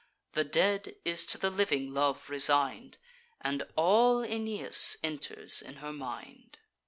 [0.31, 2.97] The dead is to the living love resign'd;
[3.39, 6.57] And all Aeneas enters in her mind.